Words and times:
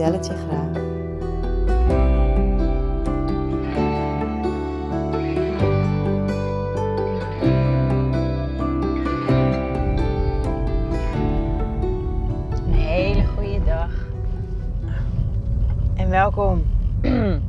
je 0.00 0.20
graag. 0.20 0.74
Een 12.66 12.72
hele 12.72 13.26
goede 13.26 13.64
dag. 13.64 13.90
En 15.96 16.08
welkom. 16.08 16.62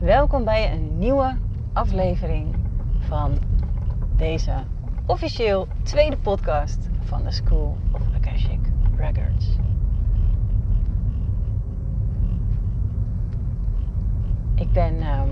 welkom 0.00 0.44
bij 0.44 0.72
een 0.72 0.98
nieuwe 0.98 1.36
aflevering 1.72 2.54
van 2.98 3.38
deze 4.16 4.52
officieel 5.06 5.66
tweede 5.82 6.16
podcast 6.16 6.88
van 7.04 7.22
de 7.22 7.30
School 7.30 7.76
of 7.92 8.02
Akashic 8.16 8.60
Records. 8.96 9.71
Ik 14.72 14.78
ben 14.78 15.00
ehm, 15.00 15.28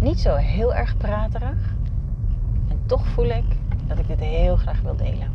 niet 0.00 0.20
zo 0.20 0.34
heel 0.34 0.74
erg 0.74 0.96
praterig. 0.96 1.74
En 2.68 2.80
toch 2.86 3.06
voel 3.06 3.24
ik 3.24 3.44
dat 3.86 3.98
ik 3.98 4.06
dit 4.06 4.20
heel 4.20 4.56
graag 4.56 4.80
wil 4.80 4.96
delen. 4.96 5.28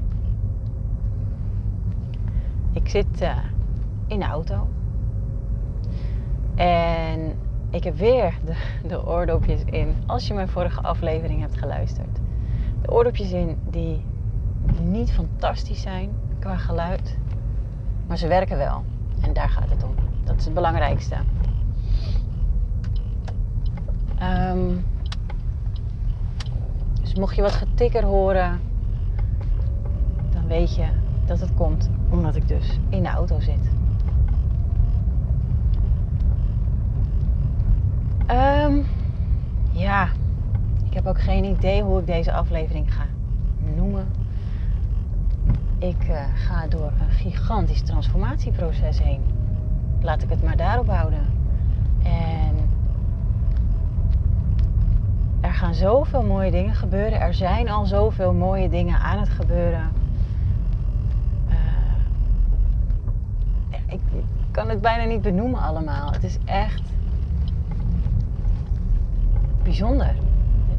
Ik 2.72 2.90
zit 2.90 3.22
eh, 3.22 3.38
in 4.08 4.20
de 4.20 4.26
auto. 4.26 4.68
En 6.56 7.34
ik 7.70 7.84
heb 7.84 7.98
weer 7.98 8.38
de, 8.46 8.56
de 8.88 9.08
oordopjes 9.08 9.62
in. 9.66 9.96
Als 10.06 10.28
je 10.28 10.34
mijn 10.34 10.50
vorige 10.50 10.82
aflevering 10.82 11.42
hebt 11.42 11.58
geluisterd. 11.58 12.20
De 12.82 12.92
oordopjes 12.92 13.32
in 13.32 13.58
die 13.70 14.06
niet 14.82 15.12
fantastisch 15.12 15.82
zijn 15.82 16.10
qua 16.40 16.58
geluid. 16.58 17.18
Maar 18.08 18.18
ze 18.18 18.28
werken 18.28 18.58
wel. 18.58 18.84
En 19.22 19.34
daar 19.34 19.50
gaat 19.50 19.70
het 19.70 19.84
om. 19.84 20.07
Dat 20.28 20.38
is 20.38 20.46
het 20.46 20.54
belangrijkste. 20.54 21.16
Ehm, 24.18 24.76
dus 27.02 27.16
mocht 27.16 27.36
je 27.36 27.42
wat 27.42 27.52
getikker 27.52 28.04
horen, 28.04 28.60
dan 30.30 30.48
weet 30.48 30.76
je 30.76 30.86
dat 31.26 31.40
het 31.40 31.54
komt 31.54 31.90
omdat 32.10 32.36
ik 32.36 32.48
dus 32.48 32.80
in 32.90 33.04
de 33.04 33.10
auto 33.10 33.40
zit. 33.40 33.70
Ehm, 38.26 38.82
ja, 39.72 40.10
ik 40.86 40.94
heb 40.94 41.06
ook 41.06 41.22
geen 41.22 41.44
idee 41.44 41.84
hoe 41.84 42.00
ik 42.00 42.06
deze 42.06 42.34
aflevering 42.34 42.94
ga 42.94 43.06
noemen. 43.76 44.08
Ik 45.80 46.04
eh, 46.04 46.24
ga 46.36 46.68
door 46.68 46.92
een 47.00 47.10
gigantisch 47.10 47.82
transformatieproces 47.82 49.00
heen. 49.00 49.37
Laat 50.02 50.22
ik 50.22 50.30
het 50.30 50.44
maar 50.44 50.58
daarop 50.58 50.88
houden. 50.88 51.26
En 52.04 52.56
er 55.42 55.54
gaan 55.54 55.74
zoveel 55.74 56.24
mooie 56.24 56.52
dingen 56.52 56.76
gebeuren. 56.76 57.20
Er 57.20 57.34
zijn 57.34 57.70
al 57.70 57.86
zoveel 57.86 58.34
mooie 58.34 58.70
dingen 58.70 59.00
aan 59.00 59.20
het 59.20 59.30
gebeuren. 59.30 59.92
Uh, 61.50 61.56
ik 63.88 64.02
kan 64.52 64.70
het 64.70 64.82
bijna 64.82 65.04
niet 65.04 65.22
benoemen 65.22 65.62
allemaal. 65.62 66.12
Het 66.12 66.24
is 66.24 66.38
echt 66.46 66.82
bijzonder. 69.64 70.16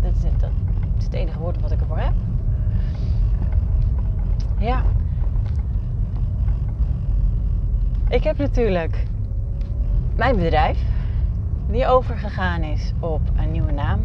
Dat 0.03 0.13
is, 0.15 0.21
dat 0.39 0.51
is 0.99 1.05
het 1.05 1.13
enige 1.13 1.39
woord 1.39 1.61
wat 1.61 1.71
ik 1.71 1.81
ervoor 1.81 1.99
heb. 1.99 2.13
Ja. 4.59 4.83
Ik 8.19 8.25
heb 8.25 8.39
natuurlijk 8.39 9.05
mijn 10.17 10.37
bedrijf, 10.37 10.79
die 11.71 11.87
overgegaan 11.87 12.63
is 12.63 12.93
op 13.01 13.21
een 13.37 13.51
nieuwe 13.51 13.73
naam. 13.73 14.01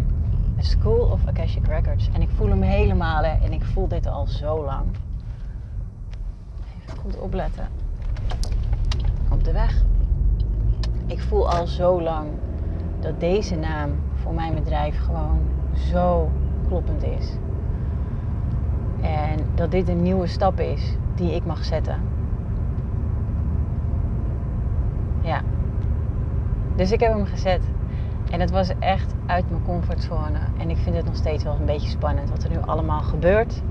School 0.57 1.12
of 1.12 1.28
Akashic 1.28 1.68
Records. 1.68 2.09
En 2.13 2.22
ik 2.22 2.29
voel 2.29 2.50
hem 2.50 2.62
helemaal 2.62 3.24
hè, 3.24 3.46
en 3.46 3.53
ik 3.53 3.63
voel 3.63 3.88
dit 3.88 4.07
al 4.07 4.28
zo 4.28 4.66
lang. 4.66 4.85
Even 6.84 6.97
goed 6.97 7.19
opletten. 7.19 7.68
Op 9.31 9.44
de 9.44 9.51
weg. 9.51 9.84
Ik 11.06 11.22
voel 11.22 11.50
al 11.50 11.68
zo 11.68 12.01
lang 12.01 12.28
dat 13.00 13.19
deze 13.19 13.56
naam 13.56 13.91
voor 14.22 14.34
mijn 14.34 14.53
bedrijf 14.53 15.00
gewoon 15.00 15.40
zo 15.91 16.31
kloppend 16.68 17.03
is. 17.03 17.31
En 19.01 19.40
dat 19.56 19.72
dit 19.72 19.88
een 19.90 20.01
nieuwe 20.01 20.28
stap 20.28 20.59
is 20.59 20.95
die 21.16 21.35
ik 21.35 21.45
mag 21.45 21.63
zetten. 21.63 22.22
Ja. 25.23 25.41
Dus 26.75 26.91
ik 26.91 27.00
heb 27.00 27.13
hem 27.13 27.25
gezet. 27.25 27.61
En 28.31 28.39
het 28.39 28.51
was 28.51 28.72
echt 28.79 29.13
uit 29.25 29.50
mijn 29.50 29.63
comfortzone. 29.63 30.39
En 30.57 30.69
ik 30.69 30.78
vind 30.78 30.95
het 30.95 31.06
nog 31.06 31.16
steeds 31.16 31.44
wel 31.44 31.56
een 31.59 31.66
beetje 31.66 31.89
spannend 31.89 32.29
wat 32.29 32.44
er 32.44 32.50
nu 32.50 32.57
allemaal 32.66 33.01
gebeurt. 33.01 33.62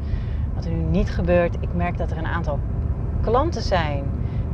Wat 0.54 0.64
er 0.64 0.70
nu 0.70 0.82
niet 0.82 1.10
gebeurt. 1.10 1.54
Ik 1.60 1.74
merk 1.74 1.98
dat 1.98 2.10
er 2.10 2.16
een 2.16 2.26
aantal 2.26 2.58
klanten 3.20 3.62
zijn 3.62 4.04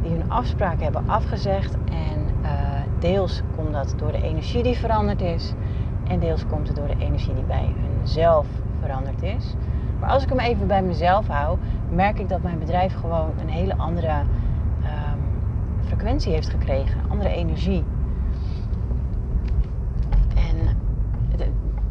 die 0.02 0.10
hun 0.10 0.30
afspraken 0.30 0.82
hebben 0.82 1.08
afgezegd. 1.08 1.74
En 1.84 2.28
uh, 2.42 2.50
deels 2.98 3.42
komt 3.56 3.72
dat 3.72 3.94
door 3.96 4.12
de 4.12 4.22
energie 4.22 4.62
die 4.62 4.76
veranderd 4.76 5.20
is. 5.20 5.52
En 6.08 6.18
deels 6.18 6.46
komt 6.46 6.66
het 6.66 6.76
door 6.76 6.86
de 6.86 6.98
energie 6.98 7.34
die 7.34 7.44
bij 7.44 7.74
hunzelf 7.98 8.46
veranderd 8.80 9.22
is. 9.22 9.54
Maar 10.00 10.10
als 10.10 10.22
ik 10.22 10.28
hem 10.28 10.38
even 10.38 10.66
bij 10.66 10.82
mezelf 10.82 11.26
hou, 11.26 11.58
merk 11.90 12.18
ik 12.18 12.28
dat 12.28 12.42
mijn 12.42 12.58
bedrijf 12.58 12.94
gewoon 12.94 13.30
een 13.40 13.48
hele 13.48 13.76
andere 13.76 14.22
frequentie 15.88 16.32
heeft 16.32 16.48
gekregen. 16.48 17.00
Andere 17.08 17.30
energie. 17.30 17.84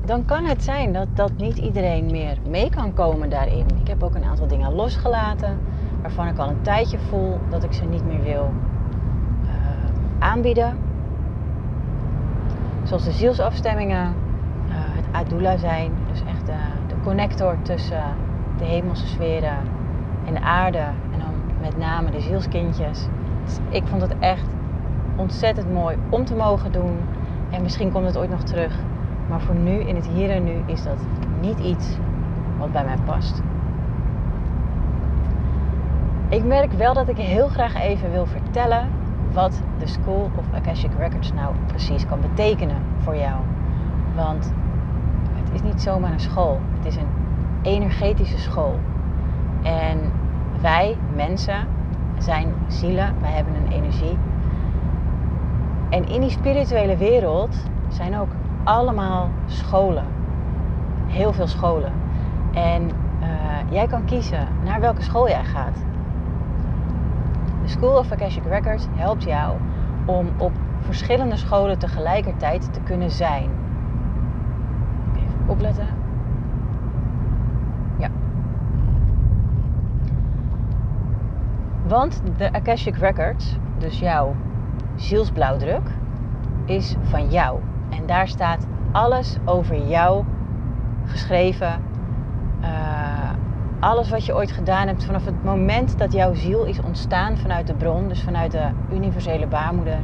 dan 0.08 0.26
kan 0.26 0.46
het 0.46 0.64
zijn 0.64 0.94
dat, 0.94 1.08
dat 1.14 1.32
niet 1.38 1.58
iedereen 1.58 2.06
meer 2.06 2.38
mee 2.50 2.70
kan 2.70 2.94
komen 2.94 3.30
daarin. 3.30 3.66
Ik 3.82 3.88
heb 3.88 4.04
ook 4.04 4.16
een 4.16 4.24
aantal 4.24 4.48
dingen 4.48 4.74
losgelaten 4.74 5.60
waarvan 6.02 6.28
ik 6.28 6.38
al 6.38 6.50
een 6.50 6.62
tijdje 6.62 7.00
voel 7.00 7.40
dat 7.50 7.64
ik 7.64 7.74
ze 7.74 7.86
niet 7.86 8.06
meer 8.06 8.24
wil 8.24 8.52
uh, 9.44 9.50
aanbieden. 10.20 10.78
Zoals 12.84 13.04
de 13.04 13.12
zielsafstemmingen, 13.12 14.06
uh, 14.06 14.74
het 14.76 15.06
Adula 15.12 15.58
zijn, 15.58 15.92
dus 16.12 16.22
echt 16.28 16.46
de, 16.46 16.58
de 16.88 16.96
connector 17.04 17.58
tussen 17.62 18.04
de 18.58 18.66
hemelse 18.66 19.08
sferen 19.08 19.58
en 20.26 20.34
de 20.34 20.42
aarde. 20.42 20.84
En 21.12 21.20
dan 21.20 21.34
met 21.62 21.78
name 21.78 22.12
de 22.12 22.22
zielskindjes. 22.22 23.08
Ik 23.70 23.84
vond 23.86 24.02
het 24.02 24.16
echt 24.20 24.48
ontzettend 25.16 25.74
mooi 25.74 25.98
om 26.10 26.26
te 26.26 26.36
mogen 26.36 26.72
doen. 26.72 26.98
En 27.50 27.62
misschien 27.62 27.92
komt 27.92 28.06
het 28.06 28.18
ooit 28.18 28.30
nog 28.30 28.44
terug. 28.44 28.80
Maar 29.30 29.42
voor 29.42 29.56
nu, 29.56 29.80
in 29.80 29.96
het 29.96 30.08
hier 30.08 30.30
en 30.30 30.44
nu, 30.44 30.56
is 30.66 30.84
dat 30.84 30.98
niet 31.42 31.60
iets 31.60 31.98
wat 32.58 32.72
bij 32.72 32.84
mij 32.84 32.98
past. 33.06 33.42
Ik 36.30 36.44
merk 36.44 36.72
wel 36.72 36.94
dat 36.94 37.10
ik 37.10 37.18
heel 37.18 37.48
graag 37.48 37.76
even 37.76 38.12
wil 38.12 38.26
vertellen 38.26 38.88
wat 39.32 39.62
de 39.80 39.88
School 39.88 40.30
of 40.36 40.46
Akashic 40.54 40.92
Records 40.98 41.34
nou 41.34 41.56
precies 41.68 42.06
kan 42.06 42.22
betekenen 42.22 42.82
voor 42.98 43.16
jou. 43.16 43.42
Want 44.16 44.54
het 45.34 45.54
is 45.54 45.62
niet 45.62 45.82
zomaar 45.82 46.12
een 46.12 46.20
school, 46.20 46.60
het 46.78 46.86
is 46.86 46.96
een 46.96 47.08
energetische 47.62 48.38
school. 48.40 48.80
En 49.64 50.12
wij, 50.62 50.98
mensen, 51.16 51.68
zijn 52.18 52.54
zielen, 52.68 53.14
wij 53.22 53.32
hebben 53.32 53.56
een 53.56 53.72
energie. 53.72 54.18
En 55.90 56.08
in 56.08 56.22
die 56.22 56.30
spirituele 56.30 56.98
wereld 56.98 57.56
zijn 57.88 58.18
ook 58.18 58.30
allemaal 58.64 59.30
scholen. 59.46 60.06
Heel 61.08 61.34
veel 61.34 61.48
scholen. 61.48 61.92
En 62.54 62.84
uh, 63.22 63.28
jij 63.70 63.88
kan 63.88 64.06
kiezen 64.06 64.48
naar 64.64 64.80
welke 64.80 65.02
school 65.02 65.30
jij 65.30 65.44
gaat. 65.44 65.76
De 67.64 67.68
School 67.70 67.98
of 67.98 68.12
Akashic 68.12 68.44
Records 68.44 68.88
helpt 68.96 69.24
jou 69.24 69.56
om 70.06 70.28
op 70.38 70.52
verschillende 70.80 71.36
scholen 71.36 71.80
tegelijkertijd 71.80 72.74
te 72.74 72.80
kunnen 72.80 73.12
zijn. 73.12 73.50
Even 75.16 75.40
opletten. 75.48 75.88
Ja. 77.98 78.10
Want 81.88 82.22
de 82.38 82.54
Akashic 82.54 82.96
Records, 82.96 83.56
dus 83.78 84.00
jouw 84.00 84.36
zielsblauwdruk, 84.96 85.90
is 86.66 86.96
van 87.02 87.30
jou. 87.30 87.60
En 87.90 88.06
daar 88.06 88.28
staat 88.28 88.68
alles 88.92 89.38
over 89.46 89.88
jou 89.88 90.24
geschreven. 91.06 91.82
Uh, 92.62 93.30
alles 93.80 94.10
wat 94.10 94.26
je 94.26 94.36
ooit 94.36 94.52
gedaan 94.52 94.88
hebt 94.88 95.06
vanaf 95.06 95.26
het 95.26 95.44
moment 95.44 95.98
dat 95.98 96.14
jouw 96.14 96.34
ziel 96.34 96.66
is 96.66 96.82
ontstaan 96.82 97.38
vanuit 97.38 97.68
de 97.68 97.74
bron, 97.74 98.08
dus 98.08 98.22
vanuit 98.22 98.52
de 98.52 98.70
universele 98.92 99.48
baarmoeder. 99.48 100.00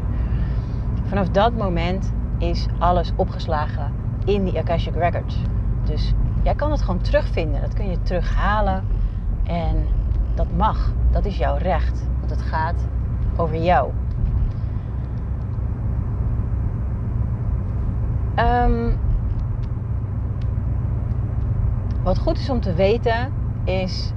Vanaf 1.03 1.29
dat 1.29 1.57
moment 1.57 2.13
is 2.37 2.67
alles 2.79 3.11
opgeslagen 3.15 3.91
in 4.25 4.43
die 4.43 4.57
Akashic 4.57 4.95
Records. 4.95 5.37
Dus 5.83 6.13
jij 6.43 6.55
kan 6.55 6.71
het 6.71 6.81
gewoon 6.81 7.01
terugvinden, 7.01 7.61
dat 7.61 7.73
kun 7.73 7.89
je 7.89 8.01
terughalen 8.01 8.83
en 9.43 9.87
dat 10.35 10.47
mag, 10.57 10.93
dat 11.11 11.25
is 11.25 11.37
jouw 11.37 11.55
recht, 11.55 12.07
want 12.19 12.31
het 12.31 12.41
gaat 12.41 12.87
over 13.35 13.63
jou. 13.63 13.91
Um, 18.39 18.97
wat 22.03 22.17
goed 22.17 22.37
is 22.37 22.49
om 22.49 22.59
te 22.59 22.73
weten 22.73 23.31
is, 23.63 24.13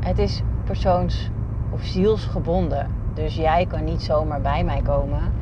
het 0.00 0.18
is 0.18 0.42
persoons- 0.64 1.30
of 1.70 1.82
zielsgebonden. 1.82 2.86
Dus 3.14 3.36
jij 3.36 3.66
kan 3.66 3.84
niet 3.84 4.02
zomaar 4.02 4.40
bij 4.40 4.64
mij 4.64 4.82
komen 4.82 5.32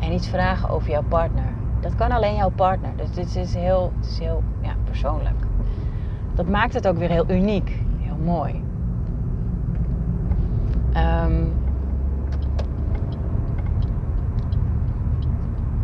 en 0.00 0.12
iets 0.12 0.28
vragen 0.28 0.68
over 0.68 0.90
jouw 0.90 1.02
partner. 1.08 1.52
Dat 1.80 1.94
kan 1.94 2.10
alleen 2.10 2.34
jouw 2.34 2.50
partner. 2.50 2.90
Dus 2.96 3.10
dit 3.10 3.36
is 3.36 3.54
heel, 3.54 3.92
het 3.96 4.06
is 4.06 4.18
heel 4.18 4.42
ja, 4.60 4.74
persoonlijk. 4.84 5.36
Dat 6.34 6.48
maakt 6.48 6.74
het 6.74 6.88
ook 6.88 6.96
weer 6.96 7.10
heel 7.10 7.30
uniek, 7.30 7.82
heel 7.98 8.16
mooi. 8.24 8.65
Um, 11.36 11.54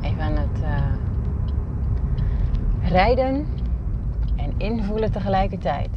even 0.03 0.23
aan 0.23 0.37
het 0.37 0.61
uh, 0.63 0.95
rijden 2.91 3.47
en 4.37 4.55
invoelen 4.57 5.13
tegelijkertijd. 5.13 5.91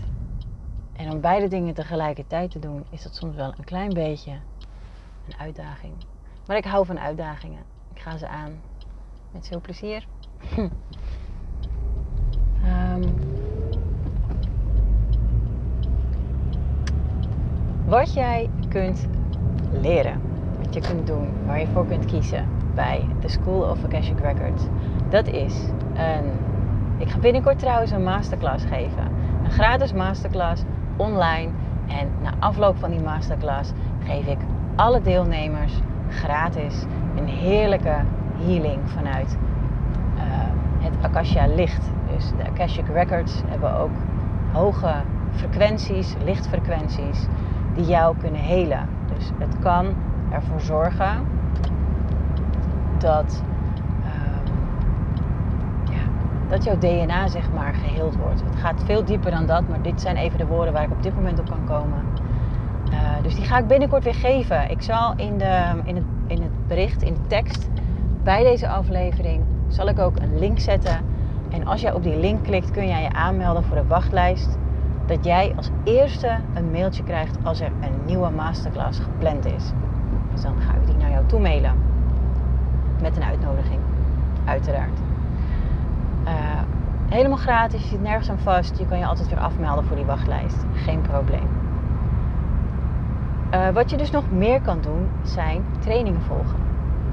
En 0.94 1.12
om 1.12 1.22
beide 1.22 1.48
dingen 1.48 1.74
tegelijkertijd 1.74 2.52
te 2.52 2.60
doen, 2.60 2.86
is 2.90 3.04
dat 3.04 3.16
soms 3.16 3.36
wel 3.36 3.54
een 3.58 3.64
klein 3.64 3.94
beetje 3.94 4.32
een 5.28 5.38
uitdaging. 5.40 5.94
Maar 6.48 6.58
ik 6.58 6.66
hou 6.66 6.86
van 6.86 7.00
uitdagingen. 7.00 7.64
Ik 7.94 8.02
ga 8.02 8.18
ze 8.18 8.28
aan 8.28 8.52
met 9.32 9.48
veel 9.48 9.62
plezier. 9.62 10.08
um, 12.66 13.04
wat 17.96 18.14
jij 18.14 18.50
kunt 18.70 19.08
leren, 19.86 20.22
wat 20.64 20.74
je 20.74 20.82
kunt 20.82 21.08
doen, 21.08 21.28
waar 21.46 21.60
je 21.60 21.68
voor 21.68 21.86
kunt 21.88 22.06
kiezen 22.06 22.46
bij 22.76 23.06
de 23.20 23.30
School 23.30 23.70
of 23.70 23.84
Akashic 23.84 24.20
Records, 24.20 24.64
dat 25.10 25.28
is 25.28 25.56
een. 25.94 26.32
Ik 26.98 27.10
ga 27.10 27.18
binnenkort 27.20 27.60
trouwens 27.60 27.92
een 27.92 28.04
masterclass 28.04 28.66
geven. 28.66 29.08
Een 29.44 29.52
gratis 29.52 29.94
masterclass 29.94 30.64
online. 30.96 31.50
En 31.88 32.10
na 32.22 32.34
afloop 32.40 32.78
van 32.78 32.90
die 32.90 33.02
masterclass 33.02 33.72
geef 34.06 34.26
ik 34.26 34.38
alle 34.76 35.02
deelnemers 35.02 35.74
gratis 36.10 36.86
een 37.18 37.28
heerlijke 37.28 37.96
healing 38.38 38.80
vanuit 38.86 39.38
uh, 40.16 40.22
het 40.80 40.94
Akasha 41.02 41.48
licht. 41.48 41.92
Dus 42.14 42.30
de 42.38 42.50
Akashic 42.50 42.86
Records 42.94 43.42
hebben 43.48 43.80
ook 43.80 43.92
hoge 44.52 44.94
frequenties, 45.32 46.16
lichtfrequenties, 46.24 47.26
die 47.76 47.86
jou 47.86 48.16
kunnen 48.18 48.42
helen. 48.42 48.95
Dus 49.16 49.32
het 49.40 49.60
kan 49.60 49.86
ervoor 50.32 50.60
zorgen 50.60 51.28
dat 52.98 53.44
dat 56.50 56.64
jouw 56.64 56.78
DNA 56.78 57.28
zeg 57.28 57.52
maar 57.54 57.74
geheeld 57.74 58.16
wordt. 58.16 58.42
Het 58.42 58.56
gaat 58.56 58.84
veel 58.84 59.06
dieper 59.06 59.32
dan 59.32 59.46
dat, 59.46 59.68
maar 59.68 59.82
dit 59.82 60.02
zijn 60.02 60.16
even 60.16 60.38
de 60.38 60.46
woorden 60.46 60.74
waar 60.74 60.84
ik 60.84 60.92
op 60.92 61.04
dit 61.04 61.16
moment 61.16 61.40
op 61.40 61.50
kan 61.50 61.66
komen. 61.66 62.04
Uh, 62.92 63.00
dus 63.22 63.36
die 63.36 63.46
ga 63.46 63.58
ik 63.58 63.68
binnenkort 63.68 64.04
weer 64.04 64.16
geven. 64.16 64.70
Ik 64.70 64.82
zal 64.82 65.14
in, 65.16 65.38
de, 65.38 65.82
in, 65.84 65.96
het, 65.96 66.06
in 66.28 66.42
het 66.42 66.68
bericht, 66.68 67.02
in 67.02 67.14
de 67.14 67.28
tekst 67.28 67.70
bij 68.24 68.44
deze 68.44 68.68
aflevering, 68.68 69.44
zal 69.68 69.88
ik 69.88 70.00
ook 70.00 70.20
een 70.20 70.40
link 70.40 70.60
zetten. 70.60 71.00
En 71.50 71.66
als 71.66 71.82
jij 71.82 71.94
op 71.94 72.04
die 72.04 72.18
link 72.18 72.44
klikt, 72.44 72.72
kun 72.72 72.88
jij 72.88 73.02
je 73.02 73.14
aanmelden 73.14 73.64
voor 73.64 73.76
de 73.76 73.88
wachtlijst. 73.88 74.58
Dat 75.06 75.26
jij 75.26 75.54
als 75.56 75.70
eerste 75.84 76.38
een 76.54 76.72
mailtje 76.72 77.04
krijgt 77.04 77.38
als 77.44 77.60
er 77.60 77.72
een 77.82 78.06
nieuwe 78.06 78.30
masterclass 78.30 79.00
gepland 79.00 79.46
is. 79.46 79.72
Dus 80.32 80.42
dan 80.42 80.54
ga 80.60 80.74
ik 80.74 80.86
die 80.86 80.96
naar 80.96 81.10
jou 81.10 81.26
toe 81.26 81.40
mailen. 81.40 81.74
Met 83.02 83.18
een 83.18 83.24
uitnodiging, 83.24 83.80
uiteraard. 84.46 85.00
Uh, 86.26 86.32
helemaal 87.10 87.38
gratis, 87.38 87.82
je 87.82 87.88
zit 87.88 88.02
nergens 88.02 88.30
aan 88.30 88.40
vast. 88.40 88.78
Je 88.80 88.88
kan 88.88 88.98
je 88.98 89.06
altijd 89.06 89.30
weer 89.30 89.40
afmelden 89.40 89.86
voor 89.86 89.96
die 89.96 90.06
wachtlijst. 90.06 90.66
Geen 90.74 91.02
probleem. 91.02 91.48
Uh, 93.54 93.70
wat 93.70 93.90
je 93.90 93.98
dus 93.98 94.12
nog 94.12 94.32
meer 94.32 94.62
kan 94.62 94.82
doen, 94.82 95.08
zijn 95.24 95.64
trainingen 95.80 96.22
volgen. 96.22 96.60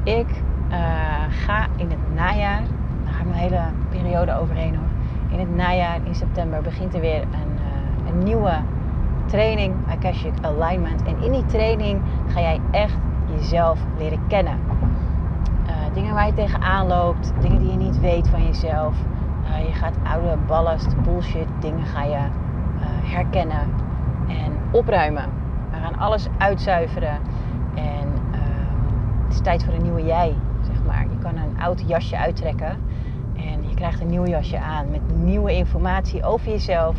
Ik 0.03 0.29
uh, 0.71 0.77
ga 1.29 1.67
in 1.77 1.91
het 1.91 2.15
najaar, 2.15 2.63
daar 3.05 3.13
ga 3.13 3.21
ik 3.21 3.27
mijn 3.27 3.39
hele 3.39 3.63
periode 3.91 4.35
overheen 4.35 4.77
hoor. 4.77 4.89
In 5.29 5.39
het 5.39 5.55
najaar, 5.57 5.99
in 6.05 6.15
september, 6.15 6.63
begint 6.63 6.95
er 6.95 7.01
weer 7.01 7.23
een, 7.23 7.59
een 8.07 8.19
nieuwe 8.19 8.53
training, 9.27 9.75
Akashic 9.89 10.33
Alignment. 10.41 11.03
En 11.03 11.23
in 11.23 11.33
die 11.33 11.47
training 11.47 12.01
ga 12.29 12.41
jij 12.41 12.61
echt 12.71 12.97
jezelf 13.37 13.79
leren 13.99 14.27
kennen 14.29 14.59
dingen 15.93 16.15
waar 16.15 16.27
je 16.27 16.33
tegenaan 16.33 16.87
loopt, 16.87 17.33
dingen 17.41 17.59
die 17.59 17.71
je 17.71 17.77
niet 17.77 18.01
weet 18.01 18.29
van 18.29 18.45
jezelf. 18.47 18.97
Uh, 19.45 19.67
je 19.67 19.73
gaat 19.73 19.95
oude 20.03 20.37
ballast, 20.47 21.03
bullshit 21.03 21.47
dingen 21.61 21.87
ga 21.87 22.03
je 22.05 22.11
uh, 22.17 22.85
herkennen 23.03 23.75
en 24.29 24.53
opruimen. 24.71 25.25
We 25.71 25.77
gaan 25.77 25.99
alles 25.99 26.27
uitzuiveren 26.39 27.19
en 27.75 28.09
het 29.25 29.33
is 29.33 29.41
tijd 29.41 29.65
voor 29.65 29.75
een 29.75 29.83
nieuwe 29.83 30.05
jij, 30.05 30.35
zeg 30.61 30.77
maar. 30.87 31.03
Je 31.03 31.19
kan 31.19 31.37
een 31.37 31.61
oud 31.61 31.83
jasje 31.87 32.19
uittrekken 32.19 32.77
en 33.37 33.69
je 33.69 33.75
krijgt 33.75 34.01
een 34.01 34.11
nieuw 34.11 34.27
jasje 34.27 34.59
aan 34.59 34.91
met 34.91 35.01
nieuwe 35.17 35.53
informatie 35.53 36.25
over 36.25 36.49
jezelf. 36.49 36.97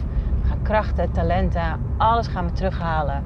Krachten, 0.63 1.11
talenten, 1.11 1.79
alles 1.97 2.27
gaan 2.27 2.45
we 2.45 2.51
terughalen. 2.51 3.23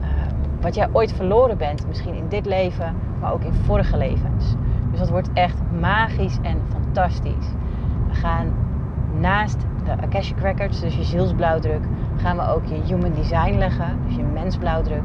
Ehm, 0.00 0.34
wat 0.60 0.74
jij 0.74 0.88
ooit 0.92 1.12
verloren 1.12 1.58
bent, 1.58 1.86
misschien 1.86 2.14
in 2.14 2.28
dit 2.28 2.46
leven, 2.46 2.94
maar 3.20 3.32
ook 3.32 3.42
in 3.42 3.52
vorige 3.52 3.96
levens. 3.96 4.54
Dus 4.90 4.98
dat 4.98 5.10
wordt 5.10 5.32
echt 5.32 5.58
magisch 5.80 6.38
en 6.42 6.58
fantastisch. 6.68 7.46
We 8.08 8.14
gaan 8.14 8.52
naast 9.20 9.66
de 9.84 10.02
Akashic 10.02 10.38
Records, 10.38 10.80
dus 10.80 10.96
je 10.96 11.02
zielsblauwdruk, 11.02 11.82
gaan 12.16 12.36
we 12.36 12.48
ook 12.48 12.64
je 12.64 12.74
Human 12.74 13.12
Design 13.12 13.58
leggen, 13.58 13.98
dus 14.06 14.16
je 14.16 14.22
mensblauwdruk. 14.22 15.02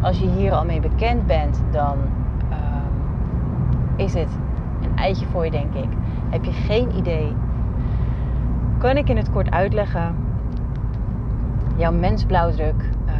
Als 0.00 0.18
je 0.18 0.28
hier 0.28 0.52
al 0.52 0.64
mee 0.64 0.80
bekend 0.80 1.26
bent, 1.26 1.62
dan 1.70 1.96
uh, 2.50 4.04
is 4.04 4.14
het 4.14 4.38
een 4.82 4.96
eitje 4.96 5.26
voor 5.26 5.44
je, 5.44 5.50
denk 5.50 5.74
ik. 5.74 5.88
Heb 6.30 6.44
je 6.44 6.52
geen 6.52 6.96
idee? 6.96 7.34
Kan 8.78 8.96
ik 8.96 9.08
in 9.08 9.16
het 9.16 9.30
kort 9.30 9.50
uitleggen? 9.50 10.14
Jouw 11.78 11.92
mensblauwdruk 11.92 12.82
uh, 13.06 13.14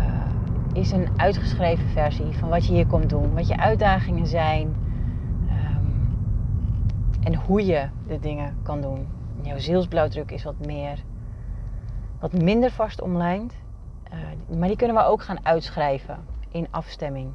is 0.73 0.91
een 0.91 1.09
uitgeschreven 1.17 1.89
versie 1.89 2.39
van 2.39 2.49
wat 2.49 2.67
je 2.67 2.73
hier 2.73 2.87
komt 2.87 3.09
doen, 3.09 3.35
wat 3.35 3.49
je 3.49 3.57
uitdagingen 3.57 4.27
zijn 4.27 4.77
en 7.29 7.35
hoe 7.35 7.67
je 7.67 7.89
de 8.07 8.19
dingen 8.19 8.57
kan 8.63 8.81
doen. 8.81 9.09
Jouw 9.43 9.59
zielsblauwdruk 9.59 10.31
is 10.31 10.45
wat 10.45 10.67
meer, 10.67 11.03
wat 12.21 12.33
minder 12.33 12.71
vast 12.71 13.01
omlijnd. 13.01 13.55
Uh, 14.13 14.59
maar 14.59 14.69
die 14.69 14.77
kunnen 14.77 14.97
we 14.97 15.03
ook 15.03 15.23
gaan 15.23 15.47
uitschrijven 15.47 16.19
in 16.51 16.67
afstemming. 16.71 17.33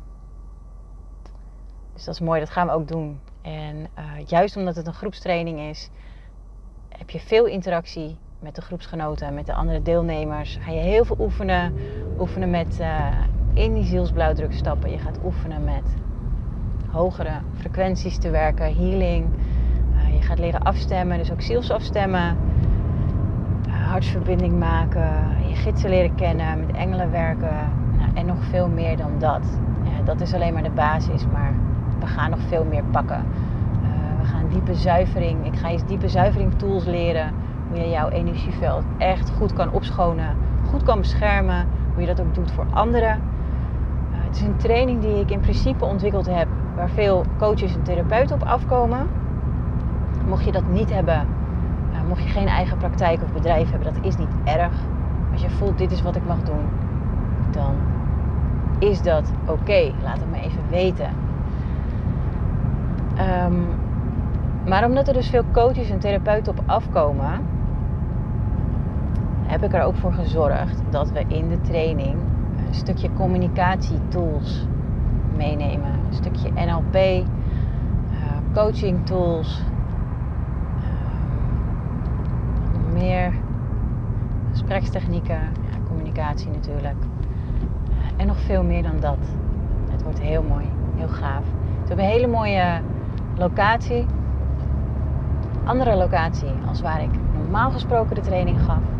Dus 1.93 2.03
dat 2.03 2.13
is 2.13 2.19
mooi, 2.19 2.39
dat 2.39 2.49
gaan 2.49 2.67
we 2.67 2.73
ook 2.73 2.87
doen. 2.87 3.19
En 3.41 3.75
uh, 3.75 4.25
juist 4.25 4.57
omdat 4.57 4.75
het 4.75 4.87
een 4.87 4.93
groepstraining 4.93 5.59
is, 5.59 5.89
heb 6.89 7.09
je 7.09 7.19
veel 7.19 7.45
interactie 7.45 8.17
met 8.43 8.55
de 8.55 8.61
groepsgenoten, 8.61 9.33
met 9.33 9.45
de 9.45 9.53
andere 9.53 9.81
deelnemers. 9.81 10.57
Ga 10.61 10.71
je 10.71 10.79
heel 10.79 11.05
veel 11.05 11.17
oefenen. 11.19 11.73
Oefenen 12.19 12.49
met 12.49 12.77
uh, 12.81 13.07
in 13.53 13.73
die 13.73 13.83
zielsblauwdruk 13.83 14.53
stappen. 14.53 14.91
Je 14.91 14.97
gaat 14.97 15.19
oefenen 15.23 15.63
met 15.63 15.95
hogere 16.91 17.33
frequenties 17.57 18.17
te 18.17 18.29
werken, 18.29 18.75
healing 18.75 19.25
je 20.13 20.21
gaat 20.21 20.39
leren 20.39 20.61
afstemmen, 20.61 21.17
dus 21.17 21.31
ook 21.31 21.41
zielsafstemmen. 21.41 22.37
Uh, 23.67 23.89
hartsverbinding 23.89 24.59
maken, 24.59 25.11
je 25.47 25.55
gidsen 25.55 25.89
leren 25.89 26.15
kennen, 26.15 26.59
met 26.59 26.75
engelen 26.75 27.11
werken. 27.11 27.71
Nou, 27.97 28.11
en 28.13 28.25
nog 28.25 28.43
veel 28.49 28.67
meer 28.67 28.97
dan 28.97 29.11
dat. 29.19 29.59
Dat 30.05 30.21
is 30.21 30.33
alleen 30.33 30.53
maar 30.53 30.63
de 30.63 30.69
basis, 30.69 31.25
maar 31.31 31.53
we 31.99 32.05
gaan 32.05 32.29
nog 32.29 32.39
veel 32.47 32.65
meer 32.65 32.83
pakken. 32.83 33.25
We 34.19 34.25
gaan 34.25 34.49
diepe 34.49 34.75
zuivering. 34.75 35.45
Ik 35.45 35.55
ga 35.55 35.69
je 35.69 35.79
diepe 35.87 36.09
zuivering 36.09 36.53
tools 36.53 36.85
leren. 36.85 37.33
Hoe 37.73 37.81
je 37.81 37.89
jouw 37.89 38.09
energieveld 38.09 38.83
echt 38.97 39.31
goed 39.37 39.53
kan 39.53 39.71
opschonen, 39.71 40.35
goed 40.69 40.83
kan 40.83 40.99
beschermen. 40.99 41.67
Hoe 41.93 42.01
je 42.01 42.07
dat 42.07 42.21
ook 42.21 42.35
doet 42.35 42.51
voor 42.51 42.65
anderen. 42.73 43.21
het 44.11 44.35
is 44.35 44.41
een 44.41 44.55
training 44.55 45.01
die 45.01 45.19
ik 45.19 45.31
in 45.31 45.39
principe 45.39 45.85
ontwikkeld 45.85 46.25
heb, 46.25 46.47
waar 46.75 46.89
veel 46.89 47.25
coaches 47.37 47.75
en 47.75 47.83
therapeuten 47.83 48.35
op 48.35 48.43
afkomen. 48.43 49.07
Mocht 50.27 50.45
je 50.45 50.51
dat 50.51 50.67
niet 50.67 50.93
hebben, 50.93 51.27
uh, 51.91 52.07
mocht 52.07 52.23
je 52.23 52.29
geen 52.29 52.47
eigen 52.47 52.77
praktijk 52.77 53.23
of 53.23 53.33
bedrijf 53.33 53.69
hebben, 53.69 53.93
dat 53.93 54.05
is 54.05 54.17
niet 54.17 54.33
erg. 54.43 54.73
Als 55.31 55.41
je 55.41 55.49
voelt, 55.49 55.77
dit 55.77 55.91
is 55.91 56.01
wat 56.01 56.15
ik 56.15 56.25
mag 56.27 56.43
doen, 56.43 56.65
dan 57.51 57.75
is 58.79 59.01
dat 59.01 59.31
oké. 59.45 59.91
Laat 60.03 60.19
het 60.19 60.31
me 60.31 60.37
even 60.37 60.63
weten. 60.69 61.09
Um, 63.45 63.65
maar 64.65 64.85
omdat 64.85 65.07
er 65.07 65.13
dus 65.13 65.29
veel 65.29 65.43
coaches 65.51 65.89
en 65.89 65.99
therapeuten 65.99 66.57
op 66.57 66.63
afkomen, 66.65 67.52
heb 69.53 69.63
ik 69.63 69.73
er 69.73 69.83
ook 69.83 69.95
voor 69.95 70.13
gezorgd 70.13 70.81
dat 70.89 71.11
we 71.11 71.25
in 71.27 71.49
de 71.49 71.61
training 71.61 72.15
een 72.67 72.73
stukje 72.73 73.13
communicatietools 73.13 74.67
meenemen. 75.35 75.91
Een 76.07 76.13
stukje 76.13 76.51
NLP, 76.51 76.95
eh, 76.95 77.23
coaching 78.53 79.05
tools, 79.05 79.61
uh, 80.77 80.83
meer 82.93 83.33
gesprekstechnieken, 84.51 85.39
communicatie 85.87 86.49
natuurlijk. 86.49 86.97
en 88.17 88.27
nog 88.27 88.39
veel 88.39 88.63
meer 88.63 88.83
dan 88.83 88.99
dat. 88.99 89.17
Het 89.91 90.03
wordt 90.03 90.19
heel 90.21 90.43
mooi, 90.43 90.65
heel 90.95 91.07
gaaf. 91.07 91.43
We 91.81 91.87
hebben 91.87 92.05
een 92.05 92.11
hele 92.11 92.27
mooie 92.27 92.81
locatie 93.37 94.05
andere 95.63 95.95
locatie 95.95 96.53
als 96.67 96.81
waar 96.81 97.03
ik 97.03 97.09
normaal 97.37 97.71
gesproken 97.71 98.15
de 98.15 98.21
training 98.21 98.61
gaf. 98.61 98.92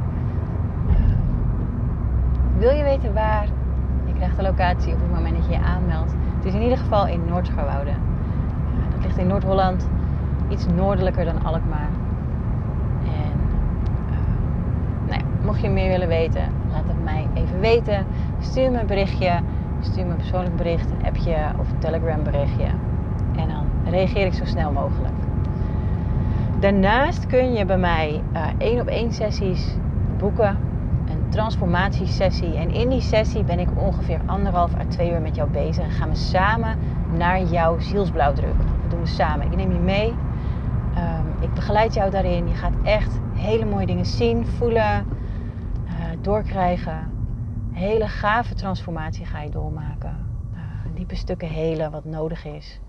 Wil 2.63 2.72
je 2.72 2.84
weten 2.84 3.13
waar? 3.13 3.48
Je 4.05 4.13
krijgt 4.13 4.36
de 4.36 4.41
locatie 4.41 4.93
op 4.93 5.00
het 5.00 5.12
moment 5.12 5.36
dat 5.36 5.46
je 5.46 5.51
je 5.51 5.60
aanmeldt. 5.60 6.12
Het 6.36 6.46
is 6.46 6.53
in 6.53 6.62
ieder 6.62 6.77
geval 6.77 7.08
in 7.08 7.25
Noord-Scharwoude. 7.25 7.91
Dat 8.93 9.03
ligt 9.03 9.17
in 9.17 9.27
Noord-Holland, 9.27 9.88
iets 10.50 10.65
noordelijker 10.75 11.25
dan 11.25 11.46
Alkmaar. 11.46 11.89
En 13.03 13.39
uh, 14.10 14.17
nou 15.08 15.20
ja, 15.20 15.25
mocht 15.46 15.62
je 15.62 15.70
meer 15.70 15.89
willen 15.89 16.08
weten, 16.08 16.43
laat 16.72 16.84
het 16.88 17.03
mij 17.03 17.27
even 17.34 17.60
weten. 17.60 18.05
Stuur 18.39 18.72
me 18.72 18.79
een 18.79 18.88
berichtje, 18.88 19.39
stuur 19.79 20.05
me 20.05 20.12
een 20.12 20.17
persoonlijk 20.17 20.55
bericht, 20.55 20.91
een 20.91 21.05
appje 21.05 21.36
of 21.60 21.72
een 21.72 21.79
Telegram 21.79 22.24
berichtje. 22.24 22.67
En 23.36 23.48
dan 23.48 23.91
reageer 23.91 24.25
ik 24.25 24.34
zo 24.34 24.46
snel 24.46 24.72
mogelijk. 24.72 25.13
Daarnaast 26.60 27.27
kun 27.27 27.53
je 27.53 27.65
bij 27.65 27.77
mij 27.77 28.22
uh, 28.34 28.46
één 28.58 28.82
op 28.82 28.88
één 28.88 29.12
sessies 29.12 29.75
boeken. 30.17 30.72
Transformatiesessie. 31.34 32.56
En 32.56 32.72
in 32.72 32.90
die 32.90 33.02
sessie 33.02 33.44
ben 33.44 33.60
ik 33.60 33.68
ongeveer 33.75 34.20
anderhalf 34.25 34.75
à 34.75 34.86
twee 34.88 35.12
uur 35.12 35.22
met 35.22 35.36
jou 35.36 35.50
bezig. 35.50 35.84
En 35.84 35.92
gaan 35.92 36.10
we 36.10 36.16
samen 36.16 36.78
naar 37.18 37.44
jouw 37.44 37.80
zielsblauwdruk. 37.80 38.58
Dat 38.58 38.90
doen 38.90 39.00
we 39.00 39.08
samen. 39.08 39.46
Ik 39.46 39.56
neem 39.56 39.72
je 39.72 39.80
mee. 39.80 40.08
Um, 40.10 41.42
ik 41.42 41.54
begeleid 41.54 41.94
jou 41.94 42.12
daarin. 42.12 42.48
Je 42.48 42.54
gaat 42.54 42.74
echt 42.84 43.20
hele 43.34 43.66
mooie 43.66 43.86
dingen 43.86 44.06
zien, 44.06 44.46
voelen, 44.48 45.06
uh, 45.86 45.92
doorkrijgen. 46.22 47.12
Hele 47.72 48.08
gave 48.08 48.54
transformatie 48.54 49.25
ga 49.25 49.42
je 49.42 49.50
doormaken. 49.50 50.25
Uh, 50.54 50.60
diepe 50.96 51.16
stukken 51.16 51.48
helen 51.48 51.92
wat 51.92 52.06
nodig 52.06 52.46
is. 52.46 52.80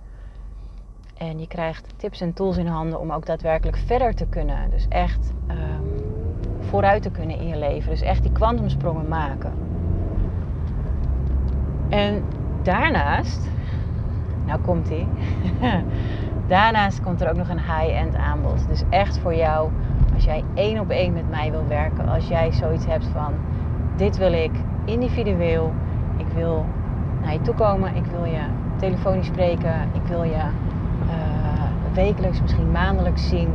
En 1.16 1.38
je 1.38 1.46
krijgt 1.46 1.94
tips 1.96 2.20
en 2.20 2.32
tools 2.32 2.56
in 2.56 2.66
handen 2.66 3.00
om 3.00 3.10
ook 3.10 3.26
daadwerkelijk 3.26 3.76
verder 3.76 4.14
te 4.14 4.26
kunnen. 4.26 4.70
Dus 4.70 4.86
echt 4.88 5.32
um, 5.48 6.23
vooruit 6.74 7.02
te 7.02 7.10
kunnen 7.10 7.38
in 7.38 7.46
je 7.46 7.56
leven. 7.56 7.90
Dus 7.90 8.02
echt 8.02 8.22
die 8.22 8.32
kwantumsprongen 8.32 9.08
maken. 9.08 9.52
En 11.88 12.22
daarnaast, 12.62 13.48
nou 14.46 14.60
komt 14.60 14.88
ie. 14.88 15.08
daarnaast 16.46 17.02
komt 17.02 17.20
er 17.20 17.28
ook 17.28 17.36
nog 17.36 17.48
een 17.48 17.60
high-end 17.60 18.14
aanbod. 18.14 18.68
Dus 18.68 18.82
echt 18.90 19.18
voor 19.18 19.34
jou, 19.34 19.70
als 20.14 20.24
jij 20.24 20.44
één 20.54 20.80
op 20.80 20.90
één 20.90 21.12
met 21.12 21.30
mij 21.30 21.50
wil 21.50 21.66
werken. 21.68 22.08
Als 22.08 22.28
jij 22.28 22.52
zoiets 22.52 22.86
hebt 22.86 23.06
van, 23.06 23.32
dit 23.96 24.16
wil 24.16 24.32
ik 24.32 24.52
individueel. 24.84 25.72
Ik 26.16 26.28
wil 26.34 26.64
naar 27.22 27.32
je 27.32 27.40
toe 27.40 27.54
komen. 27.54 27.96
Ik 27.96 28.06
wil 28.06 28.24
je 28.24 28.42
telefonisch 28.76 29.26
spreken. 29.26 29.74
Ik 29.92 30.06
wil 30.08 30.22
je 30.22 30.42
wekelijks, 31.92 32.40
misschien 32.40 32.70
maandelijks 32.70 33.28
zien. 33.28 33.48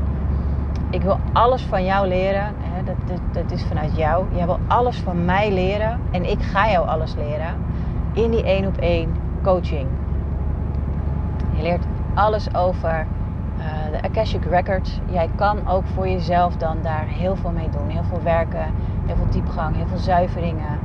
Ik 0.89 1.01
wil 1.01 1.19
alles 1.33 1.63
van 1.63 1.85
jou 1.85 2.07
leren. 2.07 2.53
Hè, 2.59 2.83
dat, 2.83 2.95
dat, 3.31 3.51
is 3.51 3.63
vanuit 3.63 3.95
jou. 3.95 4.25
Jij 4.35 4.45
wil 4.45 4.59
alles 4.67 4.97
van 4.97 5.25
mij 5.25 5.51
leren. 5.51 5.99
En 6.11 6.29
ik 6.29 6.41
ga 6.41 6.69
jou 6.69 6.87
alles 6.87 7.15
leren. 7.15 7.55
In 8.13 8.31
die 8.31 8.43
één 8.43 8.67
op 8.67 8.77
één 8.77 9.11
coaching. 9.43 9.87
Je 11.55 11.61
leert 11.61 11.85
alles 12.13 12.55
over 12.55 13.07
uh, 13.57 13.65
de 13.91 14.01
Akashic 14.01 14.45
Records. 14.45 14.99
Jij 15.11 15.29
kan 15.35 15.67
ook 15.67 15.83
voor 15.93 16.07
jezelf 16.07 16.55
dan 16.55 16.77
daar 16.81 17.05
heel 17.07 17.35
veel 17.35 17.51
mee 17.51 17.69
doen. 17.69 17.87
Heel 17.87 18.03
veel 18.03 18.23
werken, 18.23 18.73
heel 19.05 19.15
veel 19.15 19.29
diepgang, 19.29 19.75
heel 19.75 19.87
veel 19.87 19.97
zuiveringen. 19.97 20.79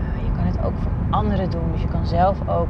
Uh, 0.00 0.24
je 0.24 0.30
kan 0.36 0.44
het 0.44 0.64
ook 0.64 0.74
voor 0.82 0.92
anderen 1.10 1.50
doen. 1.50 1.72
Dus 1.72 1.80
je 1.80 1.88
kan 1.88 2.06
zelf 2.06 2.48
ook 2.48 2.68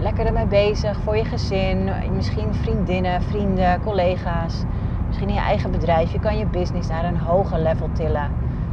lekker 0.00 0.26
ermee 0.26 0.46
bezig 0.46 1.00
voor 1.00 1.16
je 1.16 1.24
gezin, 1.24 1.90
misschien 2.14 2.54
vriendinnen, 2.54 3.22
vrienden, 3.22 3.80
collega's, 3.82 4.64
misschien 5.16 5.36
in 5.36 5.42
je 5.42 5.50
eigen 5.50 5.70
bedrijf. 5.70 6.12
Je 6.12 6.18
kan 6.18 6.38
je 6.38 6.46
business 6.46 6.88
naar 6.88 7.04
een 7.04 7.18
hoger 7.18 7.58
level 7.58 7.88
tillen 7.92 8.30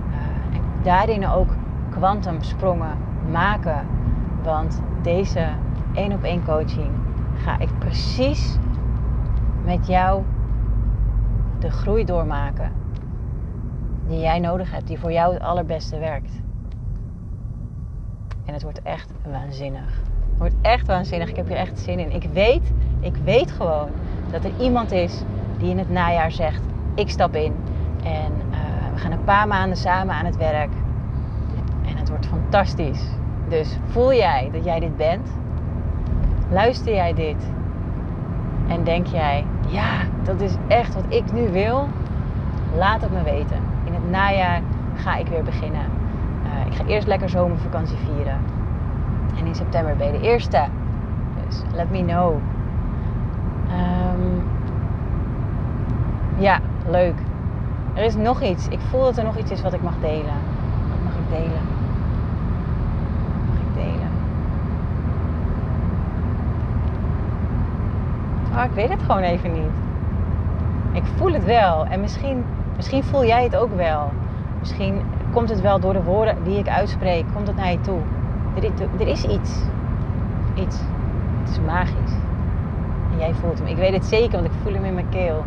uh, 0.09 0.55
en 0.55 0.61
daarin 0.81 1.27
ook 1.27 1.55
kwantumsprongen 1.89 2.97
maken. 3.31 3.85
Want 4.43 4.81
deze 5.01 5.47
één 5.93 6.11
op 6.11 6.23
één 6.23 6.45
coaching 6.45 6.91
ga 7.35 7.59
ik 7.59 7.69
precies 7.79 8.57
met 9.65 9.87
jou 9.87 10.23
de 11.59 11.71
groei 11.71 12.05
doormaken 12.05 12.71
die 14.07 14.19
jij 14.19 14.39
nodig 14.39 14.71
hebt, 14.71 14.87
die 14.87 14.99
voor 14.99 15.11
jou 15.11 15.33
het 15.33 15.43
allerbeste 15.43 15.99
werkt. 15.99 16.41
En 18.45 18.53
het 18.53 18.63
wordt 18.63 18.81
echt 18.81 19.11
waanzinnig 19.31 20.01
wordt 20.37 20.55
echt 20.61 20.87
waanzinnig. 20.87 21.29
Ik 21.29 21.35
heb 21.35 21.47
hier 21.47 21.57
echt 21.57 21.79
zin 21.79 21.99
in. 21.99 22.11
Ik 22.11 22.23
weet, 22.33 22.71
ik 22.99 23.15
weet 23.15 23.51
gewoon 23.51 23.89
dat 24.31 24.43
er 24.43 24.51
iemand 24.59 24.91
is 24.91 25.21
die 25.63 25.71
in 25.71 25.77
het 25.77 25.89
najaar 25.89 26.31
zegt: 26.31 26.61
ik 26.95 27.09
stap 27.09 27.35
in. 27.35 27.53
En 28.03 28.31
uh, 28.51 28.57
we 28.93 28.99
gaan 28.99 29.11
een 29.11 29.23
paar 29.23 29.47
maanden 29.47 29.77
samen 29.77 30.15
aan 30.15 30.25
het 30.25 30.37
werk. 30.37 30.71
En 31.85 31.97
het 31.97 32.09
wordt 32.09 32.27
fantastisch. 32.27 33.07
Dus 33.47 33.77
voel 33.85 34.13
jij 34.13 34.49
dat 34.51 34.63
jij 34.63 34.79
dit 34.79 34.97
bent? 34.97 35.29
Luister 36.49 36.93
jij 36.93 37.13
dit? 37.13 37.51
En 38.67 38.83
denk 38.83 39.07
jij, 39.07 39.45
ja, 39.67 39.87
dat 40.23 40.41
is 40.41 40.55
echt 40.67 40.93
wat 40.93 41.05
ik 41.07 41.31
nu 41.31 41.49
wil? 41.51 41.87
Laat 42.75 43.01
het 43.01 43.11
me 43.11 43.23
weten. 43.23 43.57
In 43.83 43.93
het 43.93 44.09
najaar 44.09 44.61
ga 44.95 45.15
ik 45.15 45.27
weer 45.27 45.43
beginnen. 45.43 45.85
Uh, 46.45 46.65
ik 46.65 46.73
ga 46.73 46.85
eerst 46.85 47.07
lekker 47.07 47.29
zomervakantie 47.29 47.97
vieren. 47.97 48.37
En 49.37 49.45
in 49.45 49.55
september 49.55 49.95
ben 49.95 50.13
je 50.13 50.19
de 50.19 50.25
eerste. 50.25 50.65
Dus 51.45 51.61
let 51.73 51.89
me 51.89 52.03
know. 52.05 52.33
Um, 53.71 54.43
ja, 56.37 56.59
leuk. 56.89 57.15
Er 57.93 58.03
is 58.03 58.15
nog 58.15 58.41
iets. 58.41 58.67
Ik 58.67 58.79
voel 58.89 59.01
dat 59.01 59.17
er 59.17 59.23
nog 59.23 59.37
iets 59.37 59.51
is 59.51 59.61
wat 59.61 59.73
ik 59.73 59.81
mag 59.81 59.93
delen. 60.01 60.39
Wat 60.89 61.03
mag 61.03 61.13
ik 61.13 61.29
delen? 61.29 61.61
Wat 63.35 63.47
mag 63.47 63.57
ik 63.57 63.73
delen? 63.73 64.09
Oh, 68.55 68.63
ik 68.63 68.71
weet 68.71 68.89
het 68.89 69.01
gewoon 69.01 69.21
even 69.21 69.53
niet. 69.53 69.71
Ik 70.91 71.03
voel 71.15 71.33
het 71.33 71.45
wel. 71.45 71.85
En 71.85 71.99
misschien, 71.99 72.43
misschien 72.75 73.03
voel 73.03 73.25
jij 73.25 73.43
het 73.43 73.55
ook 73.55 73.75
wel. 73.75 74.11
Misschien 74.59 75.01
komt 75.33 75.49
het 75.49 75.61
wel 75.61 75.79
door 75.79 75.93
de 75.93 76.03
woorden 76.03 76.35
die 76.43 76.57
ik 76.57 76.67
uitspreek. 76.67 77.25
Komt 77.33 77.47
het 77.47 77.55
naar 77.55 77.71
je 77.71 77.81
toe. 77.81 77.99
Er, 78.99 79.07
is 79.07 79.23
iets. 79.23 79.61
Iets. 80.53 80.77
Het 81.39 81.49
is 81.49 81.59
magisch. 81.65 82.13
En 83.11 83.19
jij 83.19 83.33
voelt 83.33 83.59
hem. 83.59 83.67
Ik 83.67 83.75
weet 83.75 83.93
het 83.93 84.05
zeker, 84.05 84.31
want 84.31 84.45
ik 84.45 84.59
voel 84.63 84.73
hem 84.73 84.85
in 84.85 84.93
mijn 84.93 85.09
keel. 85.09 85.43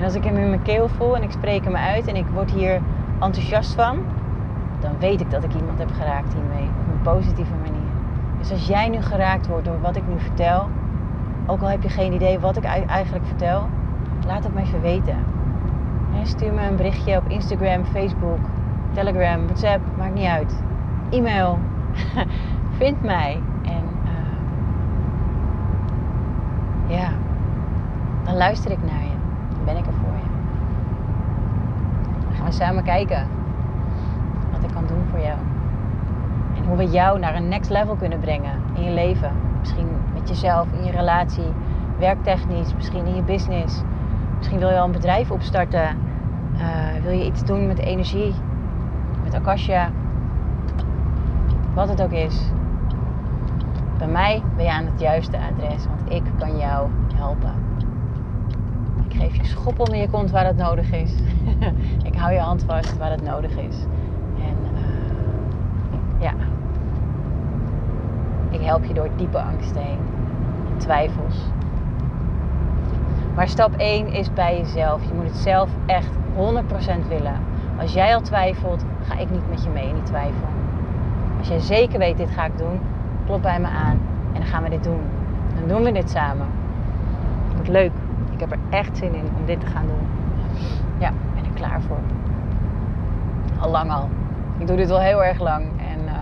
En 0.00 0.06
als 0.06 0.14
ik 0.14 0.24
hem 0.24 0.36
in 0.36 0.48
mijn 0.48 0.62
keel 0.62 0.88
voel 0.88 1.16
en 1.16 1.22
ik 1.22 1.30
spreek 1.30 1.64
hem 1.64 1.76
uit 1.76 2.06
en 2.06 2.16
ik 2.16 2.26
word 2.26 2.50
hier 2.50 2.80
enthousiast 3.20 3.74
van, 3.74 3.98
dan 4.78 4.98
weet 4.98 5.20
ik 5.20 5.30
dat 5.30 5.44
ik 5.44 5.54
iemand 5.54 5.78
heb 5.78 5.90
geraakt 5.92 6.32
hiermee. 6.34 6.68
Op 6.80 6.92
een 6.92 7.02
positieve 7.02 7.54
manier. 7.62 7.90
Dus 8.38 8.50
als 8.50 8.66
jij 8.66 8.88
nu 8.88 9.00
geraakt 9.00 9.46
wordt 9.46 9.64
door 9.64 9.80
wat 9.80 9.96
ik 9.96 10.02
nu 10.08 10.20
vertel, 10.20 10.68
ook 11.46 11.60
al 11.60 11.68
heb 11.68 11.82
je 11.82 11.88
geen 11.88 12.12
idee 12.12 12.38
wat 12.38 12.56
ik 12.56 12.64
eigenlijk 12.64 13.26
vertel, 13.26 13.68
laat 14.26 14.44
het 14.44 14.56
even 14.56 14.80
weten. 14.80 15.16
Stuur 16.22 16.52
me 16.52 16.66
een 16.66 16.76
berichtje 16.76 17.16
op 17.16 17.28
Instagram, 17.28 17.84
Facebook, 17.84 18.38
Telegram, 18.92 19.44
WhatsApp, 19.44 19.80
maakt 19.96 20.14
niet 20.14 20.26
uit. 20.26 20.62
E-mail, 21.10 21.58
vind 22.78 23.02
mij. 23.02 23.40
En 23.62 23.84
uh, 24.04 24.10
ja, 26.98 27.08
dan 28.24 28.36
luister 28.36 28.70
ik 28.70 28.82
naar 28.82 29.02
je. 29.02 29.09
Ben 29.74 29.78
er 29.78 29.84
voor 29.84 30.12
je. 30.12 30.28
Dan 32.24 32.34
gaan 32.34 32.44
we 32.44 32.52
samen 32.52 32.84
kijken 32.84 33.26
wat 34.52 34.62
ik 34.62 34.70
kan 34.74 34.86
doen 34.86 35.04
voor 35.10 35.18
jou. 35.18 35.38
En 36.56 36.64
hoe 36.64 36.76
we 36.76 36.86
jou 36.86 37.18
naar 37.18 37.34
een 37.34 37.48
next 37.48 37.70
level 37.70 37.96
kunnen 37.96 38.20
brengen 38.20 38.52
in 38.74 38.82
je 38.82 38.90
leven. 38.90 39.32
Misschien 39.58 39.88
met 40.14 40.28
jezelf, 40.28 40.66
in 40.72 40.84
je 40.84 40.90
relatie, 40.90 41.52
werktechnisch, 41.98 42.74
misschien 42.74 43.06
in 43.06 43.14
je 43.14 43.22
business. 43.22 43.82
Misschien 44.36 44.58
wil 44.58 44.68
je 44.68 44.78
al 44.78 44.84
een 44.84 44.92
bedrijf 44.92 45.30
opstarten. 45.30 45.98
Uh, 46.54 47.02
wil 47.02 47.12
je 47.12 47.24
iets 47.24 47.44
doen 47.44 47.66
met 47.66 47.78
energie, 47.78 48.34
met 49.24 49.34
Akasha. 49.34 49.90
Wat 51.74 51.88
het 51.88 52.02
ook 52.02 52.12
is. 52.12 52.50
Bij 53.98 54.08
mij 54.08 54.42
ben 54.56 54.64
je 54.64 54.72
aan 54.72 54.84
het 54.84 55.00
juiste 55.00 55.38
adres, 55.38 55.86
want 55.86 56.12
ik 56.12 56.22
kan 56.38 56.58
jou 56.58 56.88
helpen. 57.14 57.69
Geef 59.20 59.36
je 59.36 59.44
schop 59.44 59.78
onder 59.80 59.96
je 59.96 60.08
kont 60.08 60.30
waar 60.30 60.46
het 60.46 60.56
nodig 60.56 60.92
is. 60.92 61.12
ik 62.10 62.14
hou 62.14 62.32
je 62.32 62.38
hand 62.38 62.64
vast 62.66 62.98
waar 62.98 63.10
het 63.10 63.22
nodig 63.22 63.50
is. 63.50 63.76
En 64.38 64.56
uh, 64.74 66.22
ja, 66.22 66.32
ik 68.50 68.60
help 68.60 68.84
je 68.84 68.94
door 68.94 69.08
diepe 69.16 69.40
angsten 69.40 69.82
heen, 69.82 69.98
twijfels. 70.76 71.36
Maar 73.34 73.48
stap 73.48 73.74
1 73.76 74.12
is 74.12 74.32
bij 74.32 74.56
jezelf. 74.58 75.02
Je 75.04 75.14
moet 75.14 75.26
het 75.26 75.36
zelf 75.36 75.70
echt 75.86 76.10
100% 77.04 77.08
willen. 77.08 77.40
Als 77.80 77.92
jij 77.92 78.14
al 78.14 78.20
twijfelt, 78.20 78.84
ga 79.08 79.18
ik 79.18 79.30
niet 79.30 79.48
met 79.50 79.62
je 79.62 79.70
mee 79.70 79.88
in 79.88 79.94
die 79.94 80.02
twijfel. 80.02 80.48
Als 81.38 81.48
jij 81.48 81.60
zeker 81.60 81.98
weet, 81.98 82.16
dit 82.16 82.30
ga 82.30 82.44
ik 82.44 82.58
doen, 82.58 82.80
klop 83.26 83.42
bij 83.42 83.60
me 83.60 83.66
aan 83.66 84.00
en 84.32 84.40
dan 84.40 84.44
gaan 84.44 84.62
we 84.62 84.70
dit 84.70 84.84
doen. 84.84 85.00
Dan 85.58 85.68
doen 85.68 85.82
we 85.82 85.92
dit 85.92 86.10
samen. 86.10 86.46
Het 87.44 87.54
wordt 87.54 87.68
leuk. 87.68 87.92
Ik 88.40 88.48
heb 88.48 88.58
er 88.58 88.78
echt 88.78 88.96
zin 88.96 89.14
in 89.14 89.24
om 89.38 89.46
dit 89.46 89.60
te 89.60 89.66
gaan 89.66 89.86
doen. 89.86 90.06
Ja, 90.98 91.12
ben 91.34 91.44
ik 91.44 91.54
klaar 91.54 91.82
voor. 91.82 91.98
Al 93.60 93.70
lang 93.70 93.90
al. 93.90 94.08
Ik 94.58 94.66
doe 94.66 94.76
dit 94.76 94.90
al 94.90 95.00
heel 95.00 95.24
erg 95.24 95.40
lang. 95.40 95.64
En, 95.64 96.00
uh, 96.04 96.14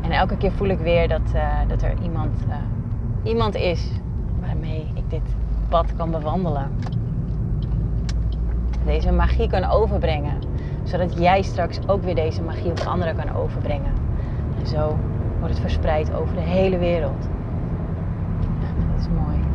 en 0.00 0.10
elke 0.10 0.36
keer 0.36 0.52
voel 0.52 0.68
ik 0.68 0.78
weer 0.78 1.08
dat, 1.08 1.20
uh, 1.34 1.58
dat 1.68 1.82
er 1.82 1.94
iemand, 2.02 2.44
uh, 2.48 2.54
iemand 3.22 3.54
is 3.54 3.90
waarmee 4.40 4.90
ik 4.94 5.10
dit 5.10 5.34
pad 5.68 5.96
kan 5.96 6.10
bewandelen. 6.10 6.70
Deze 8.84 9.12
magie 9.12 9.48
kan 9.48 9.64
overbrengen. 9.64 10.38
Zodat 10.82 11.18
jij 11.18 11.42
straks 11.42 11.78
ook 11.86 12.02
weer 12.02 12.14
deze 12.14 12.42
magie 12.42 12.70
op 12.70 12.80
anderen 12.80 13.16
kan 13.16 13.36
overbrengen. 13.36 13.92
En 14.58 14.66
zo 14.66 14.96
wordt 15.38 15.54
het 15.54 15.62
verspreid 15.62 16.12
over 16.12 16.34
de 16.34 16.40
hele 16.40 16.78
wereld. 16.78 17.28
Ja, 18.40 18.68
dat 18.92 19.00
is 19.00 19.08
mooi. 19.08 19.49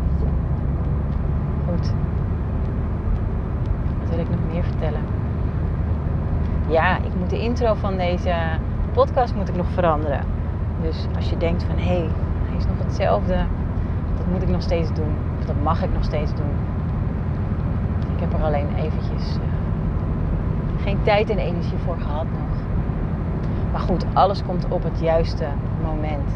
Wat 3.99 4.09
wil 4.09 4.19
ik 4.19 4.29
nog 4.29 4.39
meer 4.51 4.63
vertellen? 4.63 5.01
Ja, 6.67 6.97
ik 6.97 7.15
moet 7.19 7.29
de 7.29 7.39
intro 7.39 7.73
van 7.73 7.97
deze 7.97 8.33
podcast 8.93 9.35
moet 9.35 9.49
ik 9.49 9.55
nog 9.55 9.67
veranderen. 9.69 10.21
Dus 10.81 11.05
als 11.15 11.29
je 11.29 11.37
denkt 11.37 11.63
van 11.63 11.77
hé, 11.77 11.83
hey, 11.83 12.09
hij 12.47 12.57
is 12.57 12.65
nog 12.65 12.77
hetzelfde, 12.77 13.37
dat 14.17 14.25
moet 14.31 14.41
ik 14.41 14.49
nog 14.49 14.61
steeds 14.61 14.93
doen. 14.93 15.15
Of 15.39 15.45
dat 15.45 15.55
mag 15.63 15.83
ik 15.83 15.93
nog 15.93 16.03
steeds 16.03 16.33
doen. 16.33 16.53
Ik 18.15 18.19
heb 18.19 18.33
er 18.33 18.43
alleen 18.43 18.75
eventjes 18.75 19.35
uh, 19.35 19.43
geen 20.83 20.97
tijd 21.03 21.29
en 21.29 21.37
energie 21.37 21.77
voor 21.77 21.97
gehad 21.99 22.25
nog. 22.25 22.57
Maar 23.71 23.81
goed, 23.81 24.05
alles 24.13 24.43
komt 24.43 24.65
op 24.69 24.83
het 24.83 24.99
juiste 24.99 25.45
moment. 25.83 26.29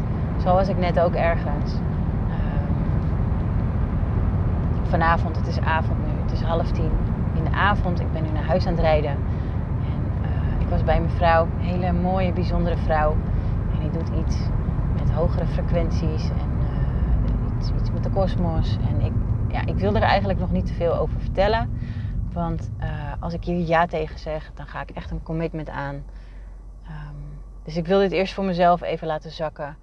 Zo 0.43 0.53
was 0.53 0.67
ik 0.67 0.77
net 0.77 1.00
ook 1.00 1.13
ergens. 1.13 1.74
Vanavond, 4.89 5.36
het 5.36 5.48
is 5.48 5.60
avond 5.60 5.98
nu, 6.00 6.22
het 6.22 6.31
is 6.31 6.41
half 6.41 6.72
tien. 6.72 6.91
In 7.36 7.43
de 7.43 7.51
avond, 7.51 8.00
ik 8.00 8.12
ben 8.12 8.24
nu 8.24 8.29
naar 8.29 8.46
huis 8.46 8.65
aan 8.65 8.74
het 8.74 8.81
rijden. 8.81 9.12
En 9.12 10.01
uh, 10.22 10.62
ik 10.62 10.67
was 10.67 10.84
bij 10.84 11.00
mijn 11.00 11.13
vrouw, 11.15 11.43
een 11.43 11.60
hele 11.60 11.91
mooie, 11.91 12.34
bijzondere 12.34 12.77
vrouw. 12.77 13.15
En 13.74 13.79
die 13.79 13.89
doet 13.89 14.10
iets 14.25 14.38
met 15.00 15.12
hogere 15.12 15.46
frequenties 15.46 16.29
en 16.29 16.50
uh, 16.60 17.58
iets, 17.58 17.91
met 17.91 18.03
de 18.03 18.10
kosmos. 18.10 18.77
En 18.89 19.01
ik, 19.01 19.12
ja, 19.48 19.65
ik 19.65 19.75
wil 19.75 19.96
er 19.96 20.01
eigenlijk 20.01 20.39
nog 20.39 20.51
niet 20.51 20.66
te 20.66 20.74
veel 20.74 20.98
over 20.98 21.20
vertellen. 21.20 21.70
Want 22.33 22.72
uh, 22.81 22.87
als 23.20 23.33
ik 23.33 23.44
hier 23.44 23.68
ja 23.68 23.85
tegen 23.85 24.20
zeg, 24.20 24.51
dan 24.53 24.68
ga 24.68 24.81
ik 24.81 24.90
echt 24.90 25.11
een 25.11 25.24
commitment 25.24 25.70
aan. 25.70 25.96
Um, 25.96 27.40
dus 27.64 27.77
ik 27.77 27.87
wil 27.87 28.00
dit 28.00 28.11
eerst 28.11 28.33
voor 28.33 28.46
mezelf 28.46 28.81
even 28.81 29.07
laten 29.07 29.31
zakken. 29.31 29.77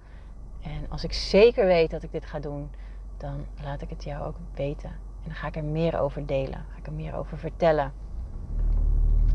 En 0.61 0.85
als 0.89 1.03
ik 1.03 1.13
zeker 1.13 1.65
weet 1.65 1.91
dat 1.91 2.03
ik 2.03 2.11
dit 2.11 2.25
ga 2.25 2.39
doen, 2.39 2.69
dan 3.17 3.45
laat 3.63 3.81
ik 3.81 3.89
het 3.89 4.03
jou 4.03 4.25
ook 4.25 4.35
weten. 4.55 4.89
En 4.89 5.25
dan 5.25 5.35
ga 5.35 5.47
ik 5.47 5.55
er 5.55 5.63
meer 5.63 5.99
over 5.99 6.25
delen. 6.25 6.65
Ga 6.71 6.77
ik 6.77 6.87
er 6.87 6.93
meer 6.93 7.15
over 7.15 7.37
vertellen. 7.37 7.91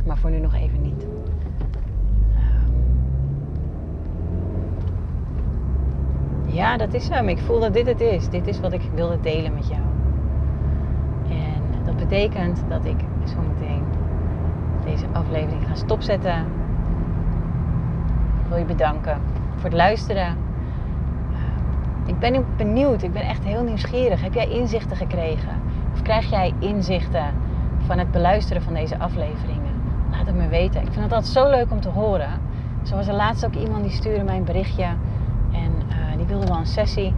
Maar 0.07 0.19
voor 0.19 0.31
nu 0.31 0.39
nog 0.39 0.55
even 0.55 0.83
niet. 0.83 1.07
Ja, 6.47 6.77
dat 6.77 6.95
is 6.95 7.09
hem. 7.09 7.29
Ik 7.29 7.39
voel 7.39 7.61
dat 7.61 7.73
dit 7.73 7.87
het 7.87 8.01
is. 8.01 8.29
Dit 8.29 8.47
is 8.47 8.61
wat 8.61 8.73
ik 8.73 8.83
wilde 8.95 9.21
delen 9.21 9.55
met 9.55 9.69
jou. 9.69 9.83
En 11.29 11.85
dat 11.85 11.97
betekent 11.97 12.65
dat 12.69 12.85
ik 12.85 13.01
zo 13.27 13.41
meteen 13.41 13.85
deze 14.85 15.07
aflevering 15.13 15.67
ga 15.67 15.75
stopzetten. 15.75 16.47
Ik 18.43 18.49
wil 18.49 18.57
je 18.59 18.65
bedanken 18.65 19.21
voor 19.55 19.65
het 19.65 19.73
luisteren. 19.73 20.37
Ik 22.07 22.19
ben 22.19 22.45
benieuwd. 22.57 23.03
Ik 23.03 23.13
ben 23.13 23.23
echt 23.23 23.45
heel 23.45 23.63
nieuwsgierig. 23.63 24.23
Heb 24.23 24.35
jij 24.35 24.49
inzichten 24.49 24.97
gekregen? 24.97 25.61
Of 25.93 26.03
krijg 26.03 26.31
jij 26.31 26.55
inzichten 26.59 27.35
van 27.87 27.99
het 27.99 28.11
beluisteren 28.11 28.63
van 28.63 28.75
deze 28.75 28.99
afleveringen? 28.99 29.73
Laat 30.11 30.27
het 30.27 30.35
me 30.35 30.49
weten. 30.49 30.81
Ik 30.81 30.93
vind 30.93 31.05
het 31.05 31.13
altijd 31.13 31.33
zo 31.33 31.51
leuk 31.51 31.71
om 31.71 31.81
te 31.81 31.89
horen. 31.89 32.41
Zo 32.83 32.97
was 32.97 33.09
er 33.09 33.15
laatst 33.15 33.45
ook 33.45 33.55
iemand 33.55 33.83
die 33.83 33.93
stuurde 33.93 34.25
mij 34.25 34.37
een 34.37 34.45
berichtje. 34.45 34.85
En 35.53 35.73
uh, 35.89 36.17
die 36.17 36.27
wilde 36.27 36.47
wel 36.47 36.57
een 36.57 36.67
sessie. 36.67 37.15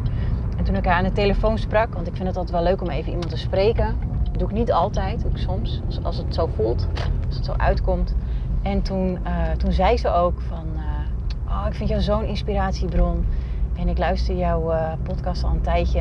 En 0.56 0.64
toen 0.64 0.74
ik 0.74 0.84
haar 0.84 0.94
aan 0.94 1.04
de 1.04 1.12
telefoon 1.12 1.58
sprak, 1.58 1.94
want 1.94 2.06
ik 2.06 2.14
vind 2.16 2.28
het 2.28 2.36
altijd 2.36 2.56
wel 2.56 2.70
leuk 2.70 2.82
om 2.82 2.88
even 2.88 3.10
iemand 3.10 3.30
te 3.30 3.36
spreken. 3.36 3.96
Dat 4.24 4.38
doe 4.38 4.48
ik 4.48 4.54
niet 4.54 4.72
altijd, 4.72 5.22
doe 5.22 5.30
ik 5.30 5.36
soms, 5.36 5.80
als, 6.02 6.16
het 6.16 6.34
zo 6.34 6.46
voelt, 6.46 6.88
als 7.26 7.36
het 7.36 7.44
zo 7.44 7.52
uitkomt. 7.56 8.14
En 8.62 8.82
toen, 8.82 9.18
uh, 9.26 9.50
toen 9.50 9.72
zei 9.72 9.96
ze 9.96 10.10
ook 10.10 10.40
van, 10.40 10.66
uh, 10.76 10.82
oh, 11.48 11.66
ik 11.66 11.74
vind 11.74 11.88
jou 11.88 12.00
zo'n 12.00 12.24
inspiratiebron. 12.24 13.24
En 13.76 13.88
ik 13.88 13.98
luister 13.98 14.36
jouw 14.36 14.72
uh, 14.72 14.92
podcast 15.02 15.44
al 15.44 15.50
een 15.50 15.60
tijdje. 15.60 16.00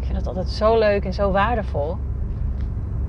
Ik 0.00 0.04
vind 0.04 0.16
het 0.16 0.26
altijd 0.26 0.48
zo 0.48 0.78
leuk 0.78 1.04
en 1.04 1.12
zo 1.12 1.30
waardevol. 1.30 1.96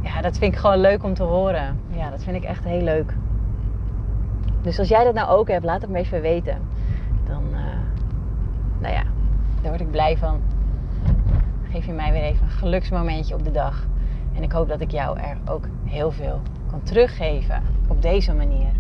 Ja, 0.02 0.22
dat 0.22 0.38
vind 0.38 0.54
ik 0.54 0.60
gewoon 0.60 0.80
leuk 0.80 1.04
om 1.04 1.14
te 1.14 1.24
horen. 1.24 1.80
Ja, 1.90 2.10
dat 2.10 2.24
vind 2.24 2.36
ik 2.36 2.44
echt 2.44 2.64
heel 2.64 2.82
leuk. 2.82 3.14
Dus 4.62 4.80
als 4.80 4.88
jij 4.88 5.04
dat 5.04 5.14
nou 5.14 5.30
ook 5.30 5.48
hebt, 5.48 5.66
laat 5.66 5.82
het 5.82 5.90
me 5.90 5.98
even 5.98 6.22
weten. 6.22 6.58
Dan, 7.28 7.44
uh, 7.52 7.60
nou 8.80 8.94
ja, 8.94 9.04
daar 9.62 9.70
word 9.70 9.82
ik 9.82 9.92
blij 9.92 10.18
van. 10.18 10.42
Geef 11.64 11.86
je 11.86 11.94
mij 11.94 12.12
weer 12.12 12.22
even 12.22 12.46
een 12.46 12.52
geluksmomentje 12.52 13.34
op 13.34 13.44
de 13.44 13.52
dag. 13.52 13.86
En 14.36 14.44
ik 14.44 14.52
hoop 14.52 14.68
dat 14.68 14.82
ik 14.82 14.92
jou 14.92 15.20
er 15.20 15.38
ook 15.46 15.68
heel 15.86 16.12
veel 16.12 16.42
kan 16.70 16.84
teruggeven 16.84 17.64
op 17.88 18.02
deze 18.02 18.34
manier. 18.34 18.72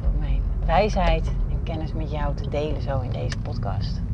Door 0.00 0.10
mijn 0.18 0.40
wijsheid 0.66 1.32
en 1.50 1.62
kennis 1.62 1.92
met 1.92 2.10
jou 2.10 2.34
te 2.34 2.48
delen 2.48 2.82
zo 2.82 3.00
in 3.00 3.10
deze 3.10 3.38
podcast. 3.38 4.05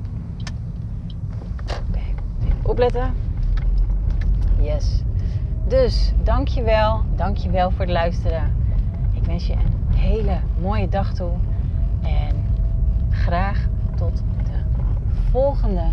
Opletten. 2.62 3.14
Yes. 4.60 5.02
Dus, 5.68 6.12
dankjewel. 6.22 7.02
Dankjewel 7.16 7.70
voor 7.70 7.80
het 7.80 7.90
luisteren. 7.90 8.56
Ik 9.12 9.24
wens 9.24 9.46
je 9.46 9.52
een 9.52 9.94
hele 9.94 10.38
mooie 10.60 10.88
dag 10.88 11.14
toe. 11.14 11.30
En 12.02 12.44
graag 13.10 13.68
tot 13.96 14.22
de 14.44 14.58
volgende 15.30 15.84